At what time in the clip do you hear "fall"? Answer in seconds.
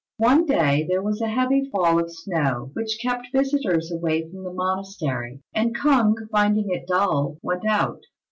1.69-1.99